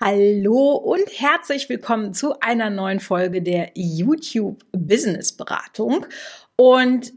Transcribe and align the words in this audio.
Hallo 0.00 0.74
und 0.74 1.08
herzlich 1.08 1.68
willkommen 1.68 2.14
zu 2.14 2.38
einer 2.38 2.70
neuen 2.70 3.00
Folge 3.00 3.42
der 3.42 3.72
YouTube 3.74 4.64
Business 4.70 5.36
Beratung. 5.36 6.06
Und 6.54 7.12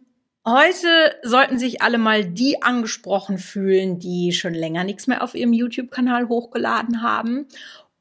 heute 0.48 1.16
sollten 1.22 1.60
sich 1.60 1.84
alle 1.84 2.00
mal 2.00 2.26
die 2.26 2.64
angesprochen 2.64 3.38
fühlen, 3.38 4.00
die 4.00 4.32
schon 4.32 4.56
länger 4.56 4.84
nichts 4.84 5.06
mehr 5.06 5.24
auf 5.24 5.36
ihrem 5.36 5.54
YouTube-Kanal 5.54 6.28
hochgeladen 6.28 7.04
haben 7.04 7.46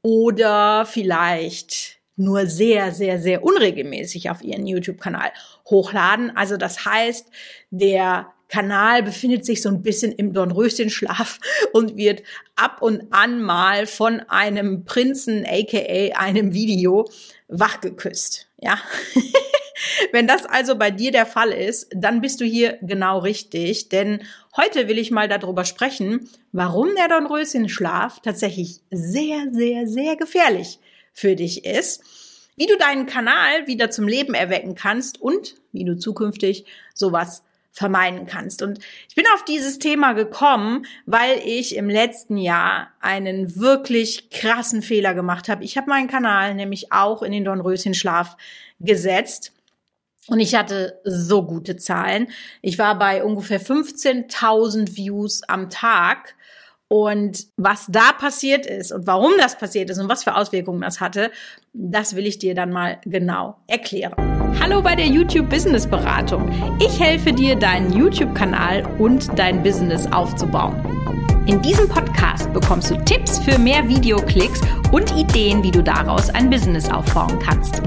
oder 0.00 0.86
vielleicht 0.86 1.99
nur 2.20 2.46
sehr, 2.46 2.92
sehr, 2.92 3.18
sehr 3.18 3.42
unregelmäßig 3.42 4.30
auf 4.30 4.42
ihren 4.42 4.66
YouTube-Kanal 4.66 5.32
hochladen. 5.68 6.36
Also 6.36 6.56
das 6.56 6.84
heißt, 6.84 7.26
der 7.70 8.32
Kanal 8.48 9.02
befindet 9.02 9.46
sich 9.46 9.62
so 9.62 9.68
ein 9.68 9.82
bisschen 9.82 10.12
im 10.12 10.34
Dornröschenschlaf 10.34 11.38
und 11.72 11.96
wird 11.96 12.22
ab 12.56 12.82
und 12.82 13.12
an 13.12 13.42
mal 13.42 13.86
von 13.86 14.20
einem 14.28 14.84
Prinzen, 14.84 15.46
aka 15.46 16.18
einem 16.18 16.52
Video, 16.52 17.08
wachgeküsst. 17.48 18.48
Ja. 18.58 18.78
Wenn 20.12 20.26
das 20.26 20.44
also 20.44 20.76
bei 20.76 20.90
dir 20.90 21.10
der 21.10 21.24
Fall 21.24 21.52
ist, 21.52 21.88
dann 21.96 22.20
bist 22.20 22.42
du 22.42 22.44
hier 22.44 22.78
genau 22.82 23.20
richtig, 23.20 23.88
denn 23.88 24.22
heute 24.54 24.88
will 24.88 24.98
ich 24.98 25.10
mal 25.10 25.26
darüber 25.26 25.64
sprechen, 25.64 26.28
warum 26.52 26.94
der 26.96 27.08
Dornröschenschlaf 27.08 28.20
tatsächlich 28.20 28.80
sehr, 28.90 29.46
sehr, 29.52 29.86
sehr 29.86 30.16
gefährlich 30.16 30.80
für 31.20 31.36
dich 31.36 31.64
ist, 31.64 32.02
wie 32.56 32.66
du 32.66 32.76
deinen 32.76 33.06
Kanal 33.06 33.66
wieder 33.66 33.90
zum 33.90 34.08
Leben 34.08 34.34
erwecken 34.34 34.74
kannst 34.74 35.20
und 35.20 35.54
wie 35.72 35.84
du 35.84 35.96
zukünftig 35.96 36.64
sowas 36.94 37.42
vermeiden 37.72 38.26
kannst. 38.26 38.62
Und 38.62 38.80
ich 39.08 39.14
bin 39.14 39.24
auf 39.34 39.44
dieses 39.44 39.78
Thema 39.78 40.14
gekommen, 40.14 40.86
weil 41.06 41.40
ich 41.44 41.76
im 41.76 41.88
letzten 41.88 42.36
Jahr 42.36 42.88
einen 43.00 43.56
wirklich 43.56 44.30
krassen 44.30 44.82
Fehler 44.82 45.14
gemacht 45.14 45.48
habe. 45.48 45.62
Ich 45.62 45.76
habe 45.76 45.88
meinen 45.88 46.08
Kanal 46.08 46.54
nämlich 46.54 46.92
auch 46.92 47.22
in 47.22 47.32
den 47.32 47.44
Dornröschenschlaf 47.44 48.36
gesetzt. 48.80 49.52
Und 50.26 50.40
ich 50.40 50.54
hatte 50.54 51.00
so 51.04 51.44
gute 51.44 51.76
Zahlen. 51.76 52.28
Ich 52.60 52.78
war 52.78 52.98
bei 52.98 53.24
ungefähr 53.24 53.60
15.000 53.60 54.96
Views 54.96 55.42
am 55.44 55.70
Tag. 55.70 56.34
Und 56.92 57.46
was 57.56 57.86
da 57.88 58.10
passiert 58.18 58.66
ist 58.66 58.90
und 58.90 59.06
warum 59.06 59.30
das 59.38 59.56
passiert 59.56 59.90
ist 59.90 60.00
und 60.00 60.08
was 60.08 60.24
für 60.24 60.34
Auswirkungen 60.34 60.80
das 60.80 61.00
hatte, 61.00 61.30
das 61.72 62.16
will 62.16 62.26
ich 62.26 62.40
dir 62.40 62.52
dann 62.56 62.72
mal 62.72 62.98
genau 63.04 63.58
erklären. 63.68 64.12
Hallo 64.60 64.82
bei 64.82 64.96
der 64.96 65.06
YouTube 65.06 65.48
Business 65.48 65.86
Beratung. 65.86 66.50
Ich 66.80 66.98
helfe 66.98 67.32
dir, 67.32 67.54
deinen 67.54 67.92
YouTube-Kanal 67.92 68.84
und 68.98 69.28
dein 69.38 69.62
Business 69.62 70.10
aufzubauen. 70.10 70.74
In 71.46 71.62
diesem 71.62 71.88
Podcast 71.88 72.52
bekommst 72.52 72.90
du 72.90 72.96
Tipps 73.04 73.38
für 73.38 73.56
mehr 73.56 73.88
Videoklicks 73.88 74.60
und 74.90 75.16
Ideen, 75.16 75.62
wie 75.62 75.70
du 75.70 75.84
daraus 75.84 76.28
ein 76.30 76.50
Business 76.50 76.90
aufbauen 76.90 77.38
kannst. 77.38 77.82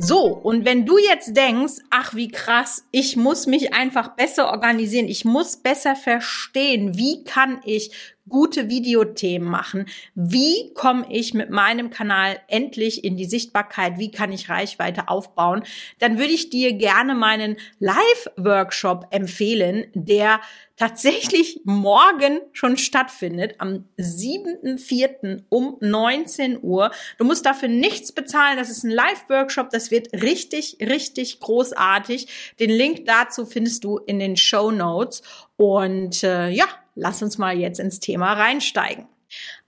So, 0.00 0.26
und 0.26 0.64
wenn 0.64 0.86
du 0.86 0.96
jetzt 0.98 1.36
denkst, 1.36 1.82
ach 1.90 2.14
wie 2.14 2.28
krass, 2.28 2.84
ich 2.92 3.16
muss 3.16 3.46
mich 3.46 3.74
einfach 3.74 4.14
besser 4.14 4.48
organisieren, 4.48 5.08
ich 5.08 5.24
muss 5.24 5.56
besser 5.56 5.96
verstehen, 5.96 6.96
wie 6.96 7.24
kann 7.24 7.60
ich 7.64 7.90
gute 8.28 8.68
Videothemen 8.68 9.48
machen? 9.48 9.86
Wie 10.14 10.72
komme 10.74 11.06
ich 11.10 11.34
mit 11.34 11.50
meinem 11.50 11.90
Kanal 11.90 12.38
endlich 12.48 13.04
in 13.04 13.16
die 13.16 13.24
Sichtbarkeit? 13.24 13.98
Wie 13.98 14.10
kann 14.10 14.32
ich 14.32 14.48
Reichweite 14.48 15.08
aufbauen? 15.08 15.62
Dann 15.98 16.18
würde 16.18 16.32
ich 16.32 16.50
dir 16.50 16.72
gerne 16.72 17.14
meinen 17.14 17.56
Live-Workshop 17.78 19.06
empfehlen, 19.10 19.86
der 19.94 20.40
tatsächlich 20.78 21.60
morgen 21.64 22.40
schon 22.52 22.76
stattfindet, 22.76 23.56
am 23.58 23.84
7.4. 23.98 25.42
um 25.48 25.76
19 25.80 26.62
Uhr. 26.62 26.92
Du 27.18 27.24
musst 27.24 27.44
dafür 27.44 27.68
nichts 27.68 28.12
bezahlen. 28.12 28.56
Das 28.56 28.70
ist 28.70 28.84
ein 28.84 28.90
Live-Workshop. 28.90 29.70
Das 29.70 29.90
wird 29.90 30.12
richtig, 30.12 30.78
richtig 30.80 31.40
großartig. 31.40 32.54
Den 32.60 32.70
Link 32.70 33.06
dazu 33.06 33.44
findest 33.44 33.84
du 33.84 33.98
in 33.98 34.20
den 34.20 34.36
Show 34.36 34.70
Notes. 34.70 35.22
Und 35.56 36.22
äh, 36.22 36.48
ja, 36.48 36.66
lass 36.98 37.22
uns 37.22 37.38
mal 37.38 37.56
jetzt 37.56 37.80
ins 37.80 38.00
Thema 38.00 38.34
reinsteigen. 38.34 39.06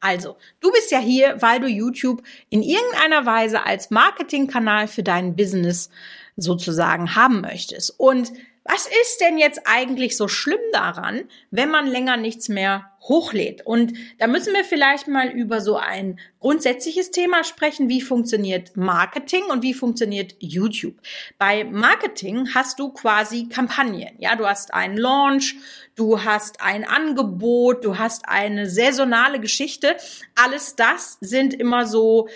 Also, 0.00 0.36
du 0.60 0.70
bist 0.72 0.90
ja 0.90 0.98
hier, 0.98 1.40
weil 1.40 1.60
du 1.60 1.66
YouTube 1.66 2.22
in 2.48 2.62
irgendeiner 2.62 3.26
Weise 3.26 3.64
als 3.64 3.90
Marketingkanal 3.90 4.88
für 4.88 5.02
dein 5.02 5.36
Business 5.36 5.90
sozusagen 6.36 7.14
haben 7.14 7.42
möchtest. 7.42 7.90
Und 7.98 8.32
was 8.70 8.86
ist 9.02 9.20
denn 9.20 9.36
jetzt 9.36 9.62
eigentlich 9.64 10.16
so 10.16 10.28
schlimm 10.28 10.60
daran, 10.72 11.24
wenn 11.50 11.70
man 11.70 11.88
länger 11.88 12.16
nichts 12.16 12.48
mehr 12.48 12.92
hochlädt? 13.00 13.66
Und 13.66 13.94
da 14.18 14.28
müssen 14.28 14.54
wir 14.54 14.62
vielleicht 14.62 15.08
mal 15.08 15.28
über 15.28 15.60
so 15.60 15.76
ein 15.76 16.20
grundsätzliches 16.38 17.10
Thema 17.10 17.42
sprechen. 17.42 17.88
Wie 17.88 18.00
funktioniert 18.00 18.76
Marketing 18.76 19.42
und 19.50 19.64
wie 19.64 19.74
funktioniert 19.74 20.36
YouTube? 20.38 20.94
Bei 21.36 21.64
Marketing 21.64 22.54
hast 22.54 22.78
du 22.78 22.92
quasi 22.92 23.48
Kampagnen. 23.48 24.14
Ja, 24.18 24.36
du 24.36 24.46
hast 24.46 24.72
einen 24.72 24.96
Launch, 24.96 25.56
du 25.96 26.22
hast 26.22 26.60
ein 26.60 26.84
Angebot, 26.84 27.84
du 27.84 27.98
hast 27.98 28.28
eine 28.28 28.70
saisonale 28.70 29.40
Geschichte. 29.40 29.96
Alles 30.36 30.76
das 30.76 31.18
sind 31.20 31.54
immer 31.54 31.86
so 31.86 32.28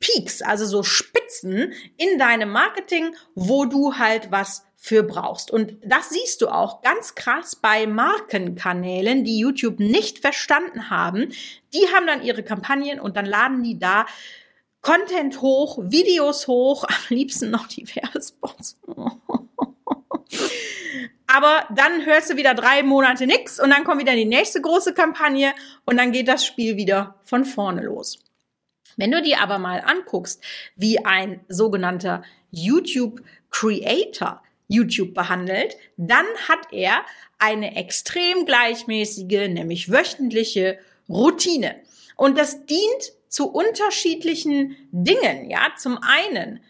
Peaks, 0.00 0.42
also 0.42 0.66
so 0.66 0.82
Spitzen 0.82 1.72
in 1.96 2.18
deinem 2.18 2.50
Marketing, 2.50 3.16
wo 3.34 3.64
du 3.64 3.96
halt 3.96 4.30
was 4.30 4.67
für 4.88 5.02
brauchst. 5.02 5.50
Und 5.50 5.76
das 5.84 6.08
siehst 6.08 6.40
du 6.40 6.48
auch 6.48 6.80
ganz 6.80 7.14
krass 7.14 7.54
bei 7.56 7.86
Markenkanälen, 7.86 9.22
die 9.22 9.38
YouTube 9.38 9.80
nicht 9.80 10.20
verstanden 10.20 10.88
haben. 10.88 11.28
Die 11.74 11.86
haben 11.94 12.06
dann 12.06 12.22
ihre 12.22 12.42
Kampagnen 12.42 12.98
und 12.98 13.16
dann 13.18 13.26
laden 13.26 13.62
die 13.62 13.78
da 13.78 14.06
Content 14.80 15.42
hoch, 15.42 15.78
Videos 15.82 16.46
hoch, 16.46 16.84
am 16.88 16.94
liebsten 17.10 17.50
noch 17.50 17.66
die 17.66 17.86
Werbespots. 17.94 18.80
Aber 21.26 21.66
dann 21.74 22.06
hörst 22.06 22.30
du 22.30 22.36
wieder 22.36 22.54
drei 22.54 22.82
Monate 22.82 23.26
nix 23.26 23.60
und 23.60 23.68
dann 23.68 23.84
kommt 23.84 24.00
wieder 24.00 24.14
die 24.14 24.24
nächste 24.24 24.62
große 24.62 24.94
Kampagne 24.94 25.52
und 25.84 25.98
dann 25.98 26.12
geht 26.12 26.28
das 26.28 26.46
Spiel 26.46 26.78
wieder 26.78 27.16
von 27.22 27.44
vorne 27.44 27.82
los. 27.82 28.18
Wenn 28.96 29.10
du 29.10 29.20
dir 29.20 29.42
aber 29.42 29.58
mal 29.58 29.82
anguckst, 29.84 30.42
wie 30.76 31.04
ein 31.04 31.44
sogenannter 31.48 32.22
YouTube 32.50 33.20
Creator 33.50 34.42
YouTube 34.68 35.14
behandelt, 35.14 35.76
dann 35.96 36.26
hat 36.46 36.72
er 36.72 37.02
eine 37.38 37.76
extrem 37.76 38.46
gleichmäßige, 38.46 39.48
nämlich 39.48 39.90
wöchentliche 39.90 40.78
Routine. 41.08 41.76
Und 42.16 42.38
das 42.38 42.66
dient 42.66 43.12
zu 43.28 43.50
unterschiedlichen 43.50 44.76
Dingen. 44.92 45.50
Ja, 45.50 45.68
zum 45.76 45.98
einen 45.98 46.60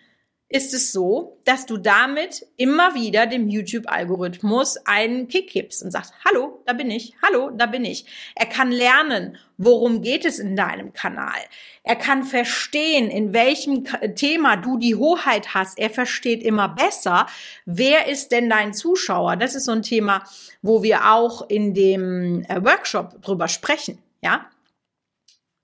ist 0.51 0.73
es 0.73 0.93
so, 0.93 1.39
dass 1.45 1.67
du 1.67 1.77
damit 1.77 2.47
immer 2.57 2.95
wieder 2.95 3.27
dem 3.27 3.49
YouTube-Algorithmus 3.49 4.79
einen 4.87 5.29
Kick 5.29 5.51
gibst 5.51 5.83
und 5.83 5.91
sagst, 5.91 6.15
hallo, 6.25 6.63
da 6.65 6.73
bin 6.73 6.91
ich, 6.91 7.13
hallo, 7.23 7.51
da 7.51 7.67
bin 7.67 7.85
ich. 7.85 8.07
Er 8.35 8.47
kann 8.47 8.73
lernen, 8.73 9.37
worum 9.59 10.01
geht 10.01 10.25
es 10.25 10.39
in 10.39 10.57
deinem 10.57 10.95
Kanal. 10.95 11.39
Er 11.83 11.97
kann 11.97 12.23
verstehen, 12.23 13.11
in 13.11 13.35
welchem 13.35 13.85
Thema 14.15 14.57
du 14.57 14.79
die 14.79 14.95
Hoheit 14.95 15.53
hast. 15.53 15.79
Er 15.79 15.91
versteht 15.91 16.43
immer 16.43 16.71
besser, 16.71 17.27
wer 17.67 18.09
ist 18.09 18.33
denn 18.33 18.49
dein 18.49 18.73
Zuschauer. 18.73 19.37
Das 19.37 19.55
ist 19.55 19.67
so 19.67 19.73
ein 19.73 19.83
Thema, 19.83 20.25
wo 20.63 20.83
wir 20.83 21.13
auch 21.13 21.47
in 21.51 21.75
dem 21.75 22.43
äh, 22.49 22.65
Workshop 22.65 23.21
drüber 23.21 23.49
sprechen, 23.49 23.99
ja. 24.23 24.49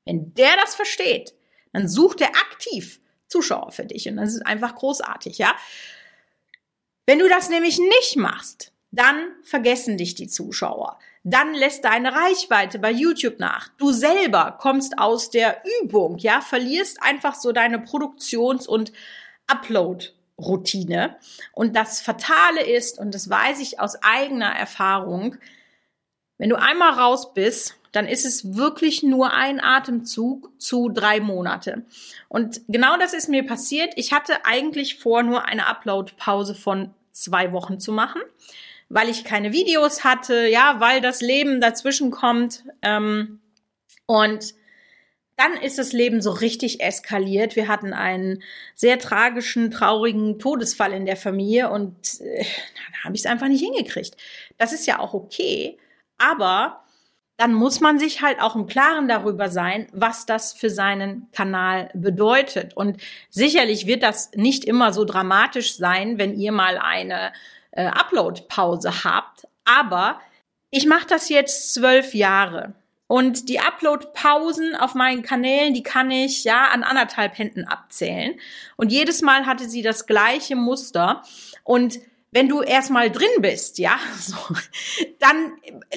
Wenn 0.05 0.35
der 0.35 0.57
das 0.63 0.75
versteht, 0.75 1.33
dann 1.73 1.89
sucht 1.89 2.21
er 2.21 2.29
aktiv 2.29 3.01
Zuschauer 3.35 3.73
für 3.73 3.85
dich. 3.85 4.09
Und 4.09 4.17
das 4.17 4.33
ist 4.33 4.47
einfach 4.47 4.77
großartig, 4.77 5.39
ja. 5.39 5.53
Wenn 7.05 7.19
du 7.19 7.29
das 7.29 7.49
nämlich 7.49 7.81
nicht 7.81 8.17
machst, 8.17 8.73
dann 8.93 9.33
vergessen 9.43 9.99
dich 9.99 10.15
die 10.15 10.29
Zuschauer. 10.29 11.01
Dann 11.25 11.53
lässt 11.53 11.85
deine 11.85 12.15
Reichweite 12.15 12.79
bei 12.79 12.93
YouTube 12.93 13.41
nach. 13.41 13.69
Du 13.77 13.91
selber 13.91 14.57
kommst 14.61 14.99
aus 14.99 15.31
der 15.31 15.63
Übung, 15.83 16.19
ja, 16.19 16.41
verlierst 16.41 17.03
einfach 17.03 17.35
so 17.35 17.51
deine 17.51 17.81
Produktions- 17.81 18.69
und 18.69 18.93
Upload-Routine. 19.49 21.17
Und 21.53 21.75
das 21.75 22.01
Fatale 22.03 22.65
ist, 22.65 23.01
und 23.01 23.15
das 23.15 23.29
weiß 23.29 23.59
ich 23.61 23.81
aus 23.81 23.97
eigener 24.03 24.55
Erfahrung, 24.55 25.37
wenn 26.39 26.51
du 26.51 26.57
einmal 26.57 26.93
raus 26.93 27.35
bist, 27.35 27.75
dann 27.95 28.09
ist 28.09 28.25
es 28.25 28.57
wirklich 28.57 29.05
nur 29.05 29.33
ein 29.33 29.63
Atemzug 29.63 30.51
zu 30.61 30.89
drei 30.89 31.21
Monate. 31.21 31.85
Und 32.29 32.63
genau 32.67 32.97
das 32.97 33.15
ist 33.15 33.29
mir 33.29 33.47
passiert. 33.47 33.93
Ich 33.95 34.13
hatte 34.13 34.45
eigentlich 34.45 34.99
vor, 34.99 35.23
nur 35.23 35.45
eine 35.45 35.69
Upload-Pause 35.69 36.57
von 36.57 36.93
zwei 37.13 37.53
Wochen 37.53 37.79
zu 37.79 37.93
machen, 37.93 38.21
weil 38.89 39.09
ich 39.09 39.23
keine 39.23 39.53
Videos 39.53 40.03
hatte, 40.03 40.49
ja, 40.49 40.81
weil 40.81 41.01
das 41.01 41.21
Leben 41.21 41.61
dazwischen 41.61 42.11
kommt. 42.11 42.65
Ähm, 42.83 43.39
und 44.07 44.55
dann 45.37 45.53
ist 45.53 45.79
das 45.79 45.93
Leben 45.93 46.21
so 46.21 46.33
richtig 46.33 46.81
eskaliert. 46.81 47.55
Wir 47.55 47.69
hatten 47.69 47.93
einen 47.93 48.43
sehr 48.75 48.99
tragischen, 48.99 49.71
traurigen 49.71 50.41
Todesfall 50.41 50.93
in 50.93 51.07
der 51.07 51.17
Familie 51.17 51.71
und 51.71 51.95
äh, 52.21 52.39
dann 52.75 53.05
habe 53.05 53.15
ich 53.15 53.21
es 53.21 53.27
einfach 53.27 53.47
nicht 53.47 53.63
hingekriegt. 53.63 54.17
Das 54.59 54.73
ist 54.73 54.87
ja 54.87 54.99
auch 54.99 55.15
okay, 55.15 55.79
aber 56.19 56.84
dann 57.37 57.53
muss 57.53 57.81
man 57.81 57.99
sich 57.99 58.23
halt 58.23 58.41
auch 58.41 58.55
im 58.55 58.67
Klaren 58.67 59.09
darüber 59.09 59.49
sein, 59.49 59.89
was 59.93 60.25
das 60.25 60.53
für 60.53 60.71
seinen 60.71 61.29
Kanal 61.33 61.91
bedeutet. 61.95 62.77
Und 62.77 63.01
sicherlich 63.29 63.87
wird 63.87 64.03
das 64.03 64.31
nicht 64.35 64.65
immer 64.65 64.93
so 64.93 65.05
dramatisch 65.05 65.77
sein, 65.77 66.19
wenn 66.19 66.39
ihr 66.39 66.53
mal 66.53 66.79
eine 66.79 67.33
äh, 67.73 67.87
Upload-Pause 67.87 69.05
habt. 69.05 69.49
Aber 69.65 70.21
ich 70.71 70.87
mache 70.87 71.07
das 71.09 71.29
jetzt 71.29 71.75
zwölf 71.75 72.15
Jahre. 72.15 72.75
Und 73.07 73.49
die 73.49 73.61
Upload-Pausen 73.61 74.77
auf 74.77 74.95
meinen 74.95 75.23
Kanälen, 75.23 75.75
die 75.75 75.83
kann 75.83 76.11
ich 76.11 76.45
ja 76.45 76.69
an 76.69 76.85
anderthalb 76.85 77.37
Händen 77.37 77.65
abzählen. 77.65 78.39
Und 78.77 78.93
jedes 78.93 79.23
Mal 79.23 79.45
hatte 79.45 79.69
sie 79.69 79.83
das 79.83 80.07
gleiche 80.07 80.57
Muster. 80.57 81.23
Und 81.65 81.99
wenn 82.35 82.49
du 82.49 82.63
erstmal 82.63 83.11
drin 83.11 83.31
bist, 83.39 83.79
ja, 83.79 83.97
so, 84.19 84.37
dann 85.21 85.53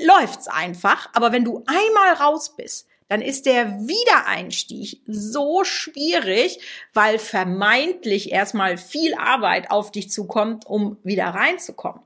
läuft's 0.05 0.47
einfach. 0.47 1.09
Aber 1.13 1.31
wenn 1.33 1.43
du 1.43 1.63
einmal 1.65 2.13
raus 2.13 2.55
bist, 2.55 2.87
dann 3.09 3.21
ist 3.21 3.45
der 3.45 3.79
Wiedereinstieg 3.79 5.01
so 5.07 5.63
schwierig, 5.63 6.59
weil 6.93 7.19
vermeintlich 7.19 8.31
erstmal 8.31 8.77
viel 8.77 9.15
Arbeit 9.15 9.71
auf 9.71 9.91
dich 9.91 10.11
zukommt, 10.11 10.65
um 10.67 10.97
wieder 11.03 11.27
reinzukommen. 11.27 12.01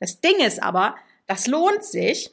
Das 0.00 0.20
Ding 0.20 0.40
ist 0.40 0.62
aber, 0.62 0.96
das 1.26 1.46
lohnt 1.46 1.84
sich. 1.84 2.32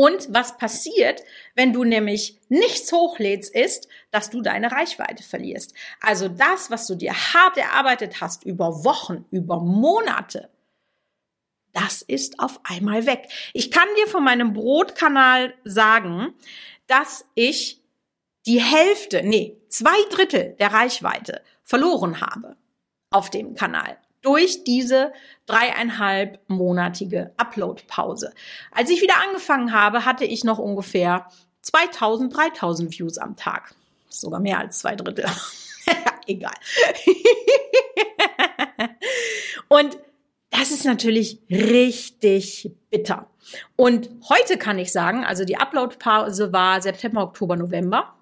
Und 0.00 0.32
was 0.32 0.56
passiert, 0.56 1.22
wenn 1.54 1.74
du 1.74 1.84
nämlich 1.84 2.40
nichts 2.48 2.90
hochlädst, 2.90 3.54
ist, 3.54 3.86
dass 4.10 4.30
du 4.30 4.40
deine 4.40 4.72
Reichweite 4.72 5.22
verlierst. 5.22 5.74
Also 6.00 6.28
das, 6.28 6.70
was 6.70 6.86
du 6.86 6.94
dir 6.94 7.12
hart 7.12 7.58
erarbeitet 7.58 8.22
hast 8.22 8.46
über 8.46 8.82
Wochen, 8.82 9.26
über 9.30 9.60
Monate, 9.60 10.48
das 11.74 12.00
ist 12.00 12.40
auf 12.40 12.60
einmal 12.64 13.04
weg. 13.04 13.28
Ich 13.52 13.70
kann 13.70 13.88
dir 13.98 14.06
von 14.06 14.24
meinem 14.24 14.54
Brotkanal 14.54 15.52
sagen, 15.64 16.32
dass 16.86 17.26
ich 17.34 17.82
die 18.46 18.62
Hälfte, 18.62 19.22
nee, 19.22 19.60
zwei 19.68 20.02
Drittel 20.08 20.56
der 20.58 20.72
Reichweite 20.72 21.42
verloren 21.62 22.22
habe 22.22 22.56
auf 23.10 23.28
dem 23.28 23.54
Kanal 23.54 23.98
durch 24.22 24.64
diese 24.64 25.12
dreieinhalb 25.46 26.40
monatige 26.48 27.32
Upload-Pause. 27.36 28.32
Als 28.70 28.90
ich 28.90 29.02
wieder 29.02 29.20
angefangen 29.26 29.72
habe, 29.72 30.04
hatte 30.04 30.24
ich 30.24 30.44
noch 30.44 30.58
ungefähr 30.58 31.26
2000, 31.62 32.34
3000 32.34 32.98
Views 32.98 33.18
am 33.18 33.36
Tag. 33.36 33.74
Sogar 34.08 34.40
mehr 34.40 34.58
als 34.58 34.80
zwei 34.80 34.96
Drittel. 34.96 35.26
Egal. 36.26 36.54
Und 39.68 39.98
das 40.50 40.70
ist 40.70 40.84
natürlich 40.84 41.40
richtig 41.50 42.70
bitter. 42.90 43.28
Und 43.76 44.10
heute 44.28 44.58
kann 44.58 44.78
ich 44.78 44.92
sagen, 44.92 45.24
also 45.24 45.44
die 45.44 45.56
Upload-Pause 45.56 46.52
war 46.52 46.82
September, 46.82 47.22
Oktober, 47.22 47.56
November. 47.56 48.14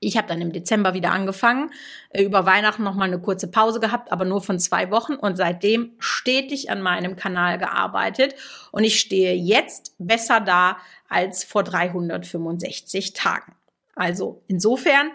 Ich 0.00 0.16
habe 0.16 0.28
dann 0.28 0.42
im 0.42 0.52
Dezember 0.52 0.92
wieder 0.92 1.10
angefangen, 1.12 1.70
äh, 2.10 2.22
über 2.22 2.44
Weihnachten 2.44 2.82
noch 2.82 2.94
mal 2.94 3.04
eine 3.04 3.20
kurze 3.20 3.50
Pause 3.50 3.80
gehabt, 3.80 4.12
aber 4.12 4.24
nur 4.24 4.42
von 4.42 4.58
zwei 4.58 4.90
Wochen 4.90 5.14
und 5.14 5.36
seitdem 5.36 5.92
stetig 5.98 6.70
an 6.70 6.82
meinem 6.82 7.16
Kanal 7.16 7.58
gearbeitet 7.58 8.34
und 8.72 8.84
ich 8.84 9.00
stehe 9.00 9.34
jetzt 9.34 9.94
besser 9.98 10.40
da 10.40 10.76
als 11.08 11.44
vor 11.44 11.62
365 11.62 13.14
Tagen. 13.14 13.54
Also 13.94 14.42
insofern, 14.46 15.10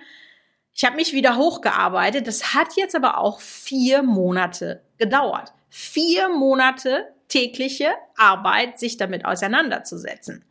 ich 0.74 0.84
habe 0.84 0.96
mich 0.96 1.14
wieder 1.14 1.38
hochgearbeitet. 1.38 2.26
Das 2.26 2.54
hat 2.56 2.76
jetzt 2.76 2.96
aber 2.96 3.20
auch 3.20 3.40
vier 3.40 4.02
Monate 4.02 4.82
gedauert. 4.98 5.54
Vier 5.70 6.30
Monate 6.30 7.14
tägliche 7.28 7.94
Arbeit, 8.18 8.80
sich 8.80 8.98
damit 8.98 9.26
auseinanderzusetzen. 9.26 10.44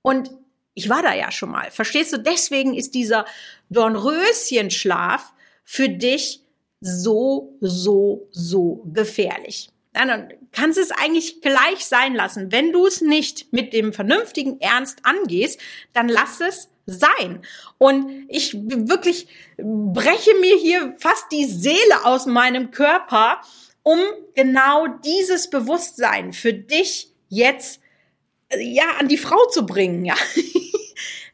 Und 0.00 0.30
ich 0.74 0.88
war 0.88 1.02
da 1.02 1.14
ja 1.14 1.30
schon 1.30 1.50
mal. 1.50 1.70
Verstehst 1.70 2.12
du? 2.12 2.18
Deswegen 2.18 2.74
ist 2.74 2.94
dieser 2.94 3.26
Dornröschenschlaf 3.70 5.32
für 5.64 5.88
dich 5.88 6.40
so, 6.80 7.56
so, 7.60 8.28
so 8.32 8.82
gefährlich. 8.92 9.70
Dann 9.92 10.32
kannst 10.52 10.78
du 10.78 10.82
es 10.82 10.90
eigentlich 10.90 11.42
gleich 11.42 11.84
sein 11.84 12.14
lassen. 12.14 12.50
Wenn 12.50 12.72
du 12.72 12.86
es 12.86 13.02
nicht 13.02 13.52
mit 13.52 13.72
dem 13.72 13.92
vernünftigen 13.92 14.60
Ernst 14.60 15.00
angehst, 15.04 15.60
dann 15.92 16.08
lass 16.08 16.40
es 16.40 16.70
sein. 16.86 17.42
Und 17.78 18.24
ich 18.28 18.54
wirklich 18.54 19.28
breche 19.58 20.34
mir 20.40 20.56
hier 20.56 20.94
fast 20.98 21.26
die 21.30 21.44
Seele 21.44 22.04
aus 22.04 22.26
meinem 22.26 22.70
Körper, 22.70 23.40
um 23.82 23.98
genau 24.34 24.86
dieses 25.04 25.50
Bewusstsein 25.50 26.32
für 26.32 26.54
dich 26.54 27.12
jetzt 27.28 27.80
ja 28.58 28.84
an 28.98 29.08
die 29.08 29.18
Frau 29.18 29.46
zu 29.46 29.66
bringen, 29.66 30.04
ja. 30.04 30.14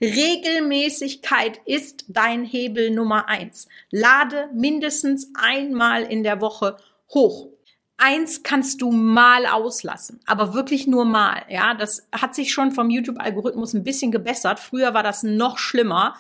Regelmäßigkeit 0.01 1.61
ist 1.65 2.05
dein 2.09 2.45
Hebel 2.45 2.91
Nummer 2.91 3.29
eins. 3.29 3.69
Lade 3.91 4.49
mindestens 4.55 5.31
einmal 5.35 6.03
in 6.03 6.23
der 6.23 6.41
Woche 6.41 6.77
hoch. 7.13 7.49
Eins 7.97 8.45
kannst 8.45 8.81
du 8.81 8.93
mal 8.93 9.45
auslassen, 9.47 10.21
aber 10.25 10.55
wirklich 10.55 10.87
nur 10.87 11.05
mal. 11.05 11.43
Ja, 11.49 11.75
das 11.75 12.07
hat 12.13 12.37
sich 12.37 12.53
schon 12.53 12.71
vom 12.71 12.91
YouTube-Algorithmus 12.91 13.75
ein 13.75 13.83
bisschen 13.83 14.13
gebessert. 14.13 14.61
Früher 14.61 14.95
war 14.95 15.03
das 15.03 15.25
noch 15.25 15.59
schlimmer. 15.59 16.15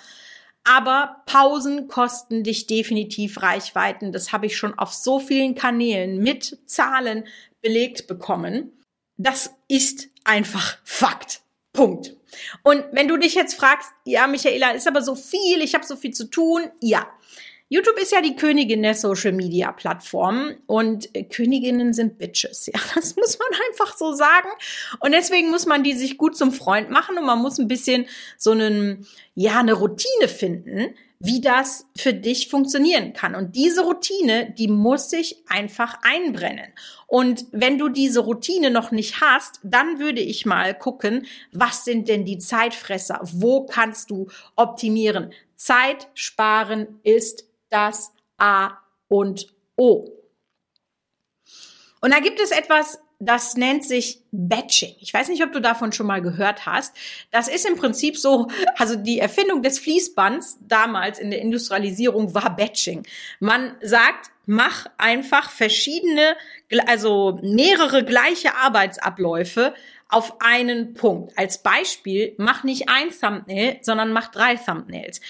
Aber 0.65 1.23
Pausen 1.27 1.87
kosten 1.87 2.43
dich 2.43 2.67
definitiv 2.67 3.41
Reichweiten. 3.41 4.13
Das 4.13 4.33
habe 4.33 4.47
ich 4.47 4.57
schon 4.57 4.77
auf 4.77 4.93
so 4.93 5.21
vielen 5.21 5.55
Kanälen 5.55 6.19
mit 6.19 6.59
Zahlen 6.67 7.25
belegt 7.63 8.09
bekommen. 8.09 8.73
Das 9.17 9.55
ist 9.69 10.09
einfach 10.25 10.79
Fakt. 10.85 11.43
Punkt. 11.73 12.18
Und 12.63 12.85
wenn 12.93 13.09
du 13.09 13.17
dich 13.17 13.35
jetzt 13.35 13.55
fragst, 13.55 13.91
ja, 14.05 14.27
Michaela, 14.27 14.73
ist 14.73 14.87
aber 14.87 15.03
so 15.03 15.15
viel, 15.15 15.63
ich 15.63 15.75
habe 15.75 15.85
so 15.85 15.97
viel 15.97 16.13
zu 16.13 16.25
tun, 16.25 16.63
ja. 16.81 17.07
YouTube 17.71 17.99
ist 18.01 18.13
ja 18.13 18.23
die 18.23 18.35
Königin 18.35 18.83
der 18.83 18.95
Social 18.95 19.33
Media 19.33 19.73
Plattformen 19.73 20.57
und 20.67 21.11
Königinnen 21.31 21.93
sind 21.93 22.19
Bitches. 22.19 22.67
Ja, 22.67 22.81
das 22.95 23.17
muss 23.17 23.39
man 23.39 23.61
einfach 23.69 23.97
so 23.97 24.13
sagen. 24.13 24.49
Und 25.01 25.13
deswegen 25.13 25.51
muss 25.51 25.67
man 25.67 25.85
die 25.85 25.93
sich 25.93 26.17
gut 26.17 26.37
zum 26.37 26.53
Freund 26.53 26.91
machen 26.91 27.19
und 27.19 27.27
man 27.27 27.41
muss 27.41 27.59
ein 27.59 27.69
bisschen 27.69 28.07
so 28.39 28.53
einen, 28.53 29.07
ja, 29.35 29.59
eine 29.59 29.75
Routine 29.75 30.29
finden, 30.29 30.95
wie 31.21 31.41
das 31.41 31.87
für 31.97 32.15
dich 32.15 32.49
funktionieren 32.49 33.13
kann. 33.13 33.35
Und 33.35 33.57
diese 33.57 33.83
Routine, 33.83 34.55
die 34.57 34.69
muss 34.69 35.11
sich 35.11 35.43
einfach 35.49 35.99
einbrennen. 36.03 36.73
Und 37.07 37.47
wenn 37.51 37.79
du 37.79 37.89
diese 37.89 38.21
Routine 38.21 38.71
noch 38.71 38.93
nicht 38.93 39.21
hast, 39.21 39.61
dann 39.65 39.99
würde 39.99 40.21
ich 40.21 40.47
mal 40.47 40.79
gucken, 40.79 41.27
was 41.53 41.85
sind 41.85 42.09
denn 42.09 42.25
die 42.25 42.39
Zeitfresser? 42.39 43.21
Wo 43.23 43.67
kannst 43.67 44.11
du 44.11 44.29
optimieren? 44.55 45.33
Zeit 45.57 46.09
sparen 46.15 47.01
ist 47.03 47.45
das 47.69 48.13
A 48.37 48.79
und 49.09 49.53
O. 49.77 50.09
Und 52.01 52.13
da 52.13 52.21
gibt 52.21 52.41
es 52.41 52.53
etwas 52.53 53.01
das 53.21 53.57
nennt 53.57 53.85
sich 53.85 54.23
Batching. 54.31 54.95
Ich 55.01 55.13
weiß 55.13 55.29
nicht, 55.29 55.43
ob 55.43 55.53
du 55.53 55.61
davon 55.61 55.93
schon 55.93 56.07
mal 56.07 56.23
gehört 56.23 56.67
hast. 56.67 56.97
Das 57.33 57.49
ist 57.49 57.67
im 57.67 57.77
Prinzip 57.77 58.17
so, 58.17 58.49
also 58.77 58.95
die 58.95 59.19
Erfindung 59.19 59.63
des 59.63 59.79
Fließbands 59.81 60.59
damals 60.61 61.19
in 61.19 61.31
der 61.31 61.41
Industrialisierung 61.41 62.35
war 62.35 62.55
Batching. 62.55 63.05
Man 63.41 63.77
sagt, 63.83 64.31
mach 64.47 64.87
einfach 64.99 65.51
verschiedene, 65.51 66.37
also 66.87 67.41
mehrere 67.43 68.05
gleiche 68.05 68.55
Arbeitsabläufe 68.55 69.75
auf 70.09 70.41
einen 70.41 70.95
Punkt. 70.95 71.37
Als 71.37 71.63
Beispiel, 71.63 72.35
mach 72.39 72.63
nicht 72.63 72.89
ein 72.89 73.11
Thumbnail, 73.11 73.79
sondern 73.83 74.13
mach 74.13 74.29
drei 74.29 74.55
Thumbnails. 74.55 75.21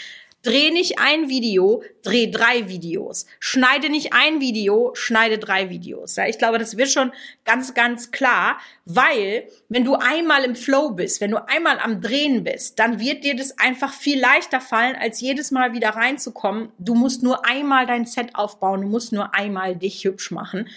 Dreh 0.48 0.70
nicht 0.70 0.98
ein 0.98 1.28
Video, 1.28 1.82
dreh 2.02 2.30
drei 2.30 2.70
Videos. 2.70 3.26
Schneide 3.38 3.90
nicht 3.90 4.14
ein 4.14 4.40
Video, 4.40 4.92
schneide 4.94 5.36
drei 5.36 5.68
Videos. 5.68 6.16
Ja, 6.16 6.26
ich 6.26 6.38
glaube, 6.38 6.58
das 6.58 6.78
wird 6.78 6.88
schon 6.88 7.12
ganz, 7.44 7.74
ganz 7.74 8.12
klar, 8.12 8.58
weil 8.86 9.46
wenn 9.68 9.84
du 9.84 9.94
einmal 9.94 10.44
im 10.44 10.56
Flow 10.56 10.92
bist, 10.92 11.20
wenn 11.20 11.32
du 11.32 11.48
einmal 11.48 11.78
am 11.78 12.00
Drehen 12.00 12.44
bist, 12.44 12.78
dann 12.78 12.98
wird 12.98 13.24
dir 13.24 13.36
das 13.36 13.58
einfach 13.58 13.92
viel 13.92 14.18
leichter 14.18 14.62
fallen, 14.62 14.96
als 14.96 15.20
jedes 15.20 15.50
Mal 15.50 15.74
wieder 15.74 15.90
reinzukommen. 15.90 16.70
Du 16.78 16.94
musst 16.94 17.22
nur 17.22 17.44
einmal 17.44 17.84
dein 17.84 18.06
Set 18.06 18.34
aufbauen, 18.34 18.80
du 18.80 18.88
musst 18.88 19.12
nur 19.12 19.34
einmal 19.34 19.76
dich 19.76 20.02
hübsch 20.04 20.30
machen 20.30 20.70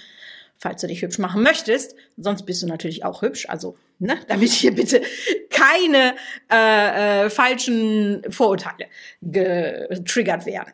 falls 0.57 0.79
du 0.79 0.85
dich 0.85 1.01
hübsch 1.01 1.17
machen 1.17 1.41
möchtest. 1.41 1.95
Sonst 2.17 2.43
bist 2.43 2.61
du 2.61 2.67
natürlich 2.67 3.03
auch 3.03 3.23
hübsch. 3.23 3.49
Also, 3.49 3.75
ne, 4.01 4.19
damit 4.27 4.51
hier 4.51 4.73
bitte 4.73 5.01
keine 5.49 6.15
äh, 6.51 7.25
äh, 7.25 7.29
falschen 7.29 8.23
Vorurteile 8.29 8.87
getriggert 9.21 10.45
werden. 10.45 10.73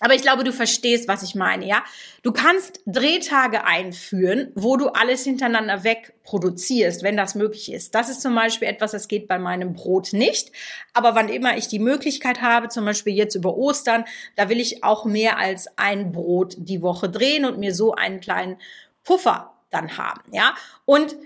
Aber 0.00 0.14
ich 0.14 0.20
glaube, 0.20 0.44
du 0.44 0.52
verstehst, 0.52 1.08
was 1.08 1.22
ich 1.22 1.34
meine, 1.34 1.66
ja? 1.66 1.82
Du 2.22 2.30
kannst 2.30 2.80
Drehtage 2.84 3.64
einführen, 3.64 4.52
wo 4.54 4.76
du 4.76 4.88
alles 4.88 5.24
hintereinander 5.24 5.84
weg 5.84 6.12
produzierst, 6.22 7.02
wenn 7.02 7.16
das 7.16 7.34
möglich 7.34 7.72
ist. 7.72 7.94
Das 7.94 8.10
ist 8.10 8.20
zum 8.20 8.34
Beispiel 8.34 8.68
etwas, 8.68 8.92
das 8.92 9.08
geht 9.08 9.26
bei 9.26 9.38
meinem 9.38 9.72
Brot 9.72 10.12
nicht. 10.12 10.52
Aber 10.92 11.14
wann 11.14 11.30
immer 11.30 11.56
ich 11.56 11.68
die 11.68 11.78
Möglichkeit 11.78 12.42
habe, 12.42 12.68
zum 12.68 12.84
Beispiel 12.84 13.14
jetzt 13.14 13.36
über 13.36 13.56
Ostern, 13.56 14.04
da 14.36 14.50
will 14.50 14.60
ich 14.60 14.84
auch 14.84 15.06
mehr 15.06 15.38
als 15.38 15.66
ein 15.78 16.12
Brot 16.12 16.56
die 16.58 16.82
Woche 16.82 17.08
drehen 17.08 17.46
und 17.46 17.58
mir 17.58 17.74
so 17.74 17.94
einen 17.94 18.20
kleinen 18.20 18.58
Puffer 19.02 19.54
dann 19.70 19.96
haben, 19.96 20.22
ja? 20.30 20.54
Und 20.84 21.16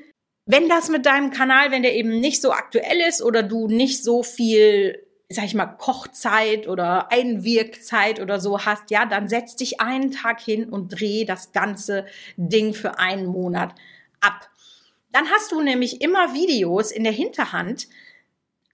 wenn 0.50 0.69
das 0.69 0.88
mit 0.88 1.07
deinem 1.07 1.30
Kanal, 1.30 1.71
wenn 1.71 1.83
der 1.83 1.95
eben 1.95 2.21
nicht 2.21 2.42
so 2.42 2.52
aktuell 2.52 3.00
ist 3.09 3.23
oder 3.23 3.42
du 3.42 3.69
nicht 3.69 4.02
so 4.02 4.23
viel 4.23 5.07
sag 5.33 5.45
ich 5.45 5.54
mal, 5.54 5.66
Kochzeit 5.66 6.66
oder 6.66 7.12
Einwirkzeit 7.12 8.19
oder 8.19 8.40
so 8.40 8.64
hast, 8.64 8.90
ja, 8.90 9.07
dann 9.07 9.28
setz 9.28 9.54
dich 9.54 9.80
einen 9.80 10.11
Tag 10.11 10.40
hin 10.40 10.69
und 10.69 10.88
dreh 10.88 11.25
das 11.25 11.52
ganze 11.52 12.04
Ding 12.37 12.75
für 12.75 12.99
einen 12.99 13.26
Monat 13.26 13.73
ab. 14.21 14.50
Dann 15.12 15.30
hast 15.30 15.52
du 15.52 15.62
nämlich 15.62 16.02
immer 16.02 16.35
Videos 16.35 16.90
in 16.90 17.04
der 17.04 17.12
Hinterhand, 17.12 17.87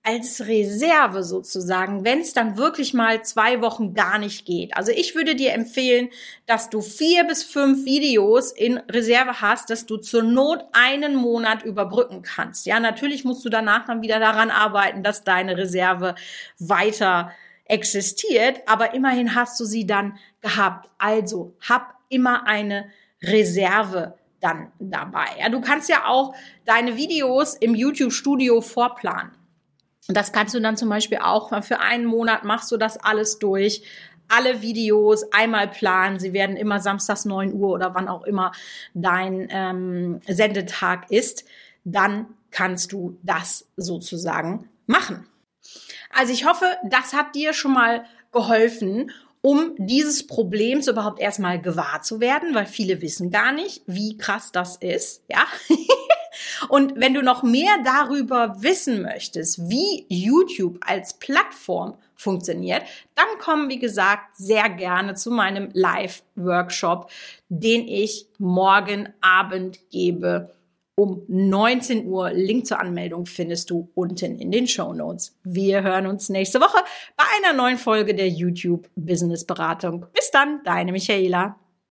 als 0.07 0.47
Reserve 0.47 1.25
sozusagen, 1.25 2.05
wenn 2.05 2.21
es 2.21 2.33
dann 2.33 2.57
wirklich 2.57 2.95
mal 2.95 3.25
zwei 3.25 3.61
Wochen 3.61 3.93
gar 3.93 4.19
nicht 4.19 4.47
geht. 4.47 4.77
Also 4.77 4.93
ich 4.93 5.17
würde 5.17 5.35
dir 5.35 5.53
empfehlen, 5.53 6.11
dass 6.47 6.71
du 6.71 6.81
vier 6.81 7.25
bis 7.25 7.43
fünf 7.43 7.85
Videos 7.85 8.53
in 8.53 8.77
Reserve 8.89 9.41
hast, 9.41 9.69
dass 9.69 9.85
du 9.85 9.97
zur 9.97 10.23
Not 10.23 10.65
einen 10.71 11.17
Monat 11.17 11.65
überbrücken 11.65 12.23
kannst. 12.23 12.67
Ja, 12.67 12.79
natürlich 12.79 13.25
musst 13.25 13.45
du 13.45 13.49
danach 13.49 13.85
dann 13.87 14.01
wieder 14.01 14.21
daran 14.21 14.51
arbeiten, 14.51 15.03
dass 15.03 15.25
deine 15.25 15.57
Reserve 15.57 16.15
weiter 16.61 17.33
existiert, 17.65 18.61
aber 18.67 18.95
immerhin 18.95 19.35
hast 19.35 19.59
du 19.59 19.65
sie 19.65 19.89
dann 19.89 20.19
gehabt. 20.41 20.89
Also 20.99 21.57
hab 21.69 21.95
immer 22.09 22.47
eine 22.47 22.87
Reserve 23.25 24.15
dann 24.39 24.71
dabei. 24.79 25.27
Ja, 25.41 25.49
du 25.49 25.61
kannst 25.61 25.89
ja 25.89 26.07
auch 26.07 26.33
deine 26.65 26.97
Videos 26.97 27.57
im 27.57 27.75
YouTube 27.75 28.13
Studio 28.13 28.61
vorplanen. 28.61 29.33
Und 30.09 30.17
das 30.17 30.33
kannst 30.33 30.55
du 30.55 30.61
dann 30.61 30.77
zum 30.77 30.89
Beispiel 30.89 31.19
auch 31.19 31.63
für 31.63 31.81
einen 31.81 32.05
Monat 32.05 32.45
machst 32.45 32.71
du 32.71 32.77
das 32.77 32.97
alles 32.97 33.39
durch. 33.39 33.83
Alle 34.29 34.61
Videos 34.61 35.25
einmal 35.33 35.69
planen. 35.69 36.19
Sie 36.19 36.33
werden 36.33 36.57
immer 36.57 36.81
samstags 36.81 37.25
9 37.25 37.53
Uhr 37.53 37.71
oder 37.71 37.95
wann 37.95 38.09
auch 38.09 38.25
immer 38.25 38.53
dein 38.95 39.47
ähm, 39.51 40.21
Sendetag 40.27 41.11
ist. 41.11 41.45
Dann 41.85 42.27
kannst 42.51 42.93
du 42.93 43.19
das 43.23 43.69
sozusagen 43.77 44.69
machen. 44.87 45.29
Also 46.11 46.33
ich 46.33 46.45
hoffe, 46.47 46.65
das 46.85 47.13
hat 47.13 47.35
dir 47.35 47.53
schon 47.53 47.73
mal 47.73 48.05
geholfen, 48.33 49.13
um 49.43 49.75
dieses 49.79 50.27
Problems 50.27 50.89
überhaupt 50.89 51.21
erstmal 51.21 51.61
gewahr 51.61 52.03
zu 52.03 52.21
werden, 52.21 52.55
weil 52.55 52.67
viele 52.67 53.01
wissen 53.03 53.31
gar 53.31 53.53
nicht, 53.53 53.83
wie 53.87 54.17
krass 54.17 54.51
das 54.51 54.77
ist, 54.77 55.23
ja. 55.29 55.47
Und 56.69 56.95
wenn 56.97 57.15
du 57.15 57.23
noch 57.23 57.43
mehr 57.43 57.77
darüber 57.85 58.57
wissen 58.61 59.03
möchtest, 59.03 59.69
wie 59.69 60.07
YouTube 60.09 60.79
als 60.81 61.15
Plattform 61.15 61.97
funktioniert, 62.15 62.83
dann 63.15 63.27
komm, 63.39 63.69
wie 63.69 63.79
gesagt, 63.79 64.37
sehr 64.37 64.69
gerne 64.71 65.15
zu 65.15 65.31
meinem 65.31 65.69
Live-Workshop, 65.73 67.11
den 67.49 67.87
ich 67.87 68.27
morgen 68.39 69.09
Abend 69.21 69.79
gebe 69.91 70.51
um 70.97 71.23
19 71.29 72.07
Uhr. 72.07 72.31
Link 72.33 72.67
zur 72.67 72.81
Anmeldung 72.81 73.27
findest 73.27 73.71
du 73.71 73.91
unten 73.95 74.39
in 74.39 74.51
den 74.51 74.67
Show 74.67 74.93
Notes. 74.95 75.37
Wir 75.45 75.83
hören 75.83 76.07
uns 76.07 76.31
nächste 76.31 76.61
Woche 76.61 76.79
bei 77.17 77.25
einer 77.39 77.57
neuen 77.57 77.79
Folge 77.79 78.15
der 78.15 78.29
YouTube 78.29 78.89
Business 78.97 79.45
Beratung. 79.45 80.07
Bis 80.15 80.31
dann, 80.31 80.63
deine 80.65 80.93
Michaela. 80.93 81.57